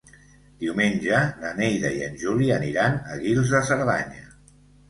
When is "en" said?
2.07-2.17